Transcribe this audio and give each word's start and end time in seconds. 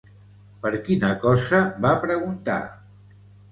Per 0.63 0.71
quina 0.87 1.11
cosa 1.27 1.61
va 1.85 1.93
preguntar? 2.09 2.59